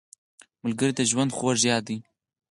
ملګری 0.63 0.93
د 0.95 1.01
ژوند 1.09 1.31
خوږ 1.37 1.59
یاد 1.69 1.83
دی 1.87 1.97